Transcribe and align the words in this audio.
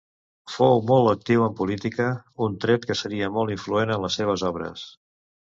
Fou 0.51 0.79
molt 0.91 1.09
actiu 1.11 1.43
en 1.47 1.53
política, 1.59 2.07
un 2.47 2.57
tret 2.65 2.89
que 2.93 2.97
seria 3.03 3.31
molt 3.37 3.55
influent 3.59 3.95
en 3.99 4.03
les 4.09 4.19
seves 4.23 4.49
obres. 4.53 4.89